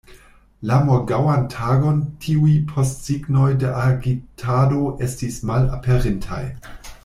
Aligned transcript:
La 0.69 0.77
morgaŭan 0.85 1.43
tagon 1.55 1.99
tiuj 2.23 2.55
postsignoj 2.71 3.51
de 3.65 3.75
agitado 3.83 4.83
estis 5.11 5.41
malaperintaj. 5.53 6.45